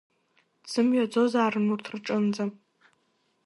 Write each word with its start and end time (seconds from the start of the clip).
Дзымҩаӡозаарын 0.63 1.67
урҭ 1.73 1.85
рҿынӡа. 1.93 2.45